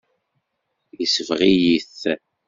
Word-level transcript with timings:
Yesbeɣ-iyi-t. 0.99 2.01